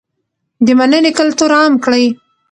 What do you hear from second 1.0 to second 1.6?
کلتور